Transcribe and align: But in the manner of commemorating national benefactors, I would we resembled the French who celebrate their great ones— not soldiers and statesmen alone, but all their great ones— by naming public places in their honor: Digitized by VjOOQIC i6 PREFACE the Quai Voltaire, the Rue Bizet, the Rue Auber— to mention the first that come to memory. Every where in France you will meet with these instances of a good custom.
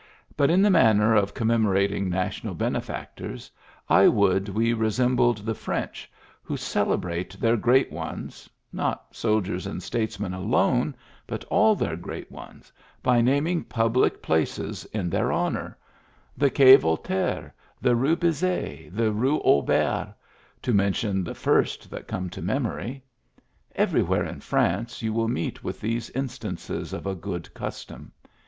But 0.35 0.49
in 0.49 0.63
the 0.63 0.71
manner 0.71 1.13
of 1.13 1.35
commemorating 1.35 2.09
national 2.09 2.55
benefactors, 2.55 3.51
I 3.87 4.07
would 4.07 4.49
we 4.49 4.73
resembled 4.73 5.45
the 5.45 5.53
French 5.53 6.09
who 6.41 6.57
celebrate 6.57 7.39
their 7.39 7.55
great 7.55 7.91
ones— 7.91 8.49
not 8.73 9.15
soldiers 9.15 9.67
and 9.67 9.83
statesmen 9.83 10.33
alone, 10.33 10.95
but 11.27 11.43
all 11.51 11.75
their 11.75 11.95
great 11.95 12.31
ones— 12.31 12.73
by 13.03 13.21
naming 13.21 13.63
public 13.63 14.23
places 14.23 14.85
in 14.85 15.07
their 15.07 15.31
honor: 15.31 15.77
Digitized 16.35 16.39
by 16.39 16.45
VjOOQIC 16.45 16.49
i6 16.49 16.53
PREFACE 16.55 16.55
the 16.55 16.63
Quai 16.63 16.81
Voltaire, 16.81 17.53
the 17.79 17.95
Rue 17.95 18.15
Bizet, 18.15 18.95
the 18.95 19.11
Rue 19.11 19.37
Auber— 19.45 20.15
to 20.63 20.73
mention 20.73 21.23
the 21.23 21.35
first 21.35 21.91
that 21.91 22.07
come 22.07 22.27
to 22.31 22.41
memory. 22.41 23.03
Every 23.75 24.01
where 24.01 24.25
in 24.25 24.39
France 24.39 25.03
you 25.03 25.13
will 25.13 25.27
meet 25.27 25.63
with 25.63 25.79
these 25.79 26.09
instances 26.09 26.91
of 26.91 27.05
a 27.05 27.13
good 27.13 27.53
custom. 27.53 28.11